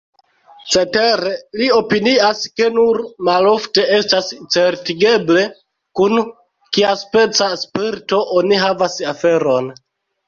[0.75, 5.45] Cetere, li opinias, ke nur malofte estas certigeble,
[6.01, 6.19] kun
[6.79, 9.75] kiaspeca spirito oni havas aferon.